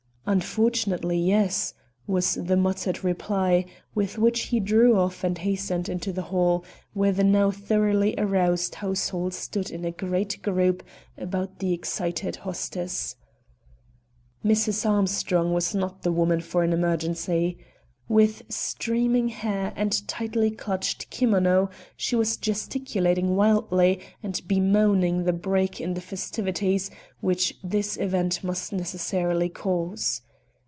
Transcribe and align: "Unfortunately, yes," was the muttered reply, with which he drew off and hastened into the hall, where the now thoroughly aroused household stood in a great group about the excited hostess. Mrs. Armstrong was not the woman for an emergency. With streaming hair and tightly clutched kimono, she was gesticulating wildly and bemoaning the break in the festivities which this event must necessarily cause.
"Unfortunately, 0.27 1.17
yes," 1.17 1.73
was 2.07 2.35
the 2.35 2.55
muttered 2.55 3.03
reply, 3.03 3.65
with 3.93 4.17
which 4.17 4.43
he 4.43 4.61
drew 4.61 4.95
off 4.95 5.25
and 5.25 5.37
hastened 5.39 5.89
into 5.89 6.13
the 6.13 6.21
hall, 6.21 6.63
where 6.93 7.11
the 7.11 7.23
now 7.23 7.51
thoroughly 7.51 8.15
aroused 8.17 8.75
household 8.75 9.33
stood 9.33 9.69
in 9.69 9.83
a 9.83 9.91
great 9.91 10.41
group 10.41 10.83
about 11.17 11.59
the 11.59 11.73
excited 11.73 12.37
hostess. 12.37 13.17
Mrs. 14.45 14.87
Armstrong 14.89 15.53
was 15.53 15.75
not 15.75 16.03
the 16.03 16.13
woman 16.13 16.39
for 16.39 16.63
an 16.63 16.71
emergency. 16.71 17.57
With 18.09 18.41
streaming 18.49 19.29
hair 19.29 19.71
and 19.77 20.05
tightly 20.05 20.51
clutched 20.51 21.09
kimono, 21.11 21.69
she 21.95 22.13
was 22.17 22.35
gesticulating 22.35 23.37
wildly 23.37 24.01
and 24.21 24.41
bemoaning 24.49 25.23
the 25.23 25.31
break 25.31 25.79
in 25.79 25.93
the 25.93 26.01
festivities 26.01 26.91
which 27.21 27.57
this 27.63 27.95
event 27.95 28.43
must 28.43 28.73
necessarily 28.73 29.47
cause. 29.47 30.23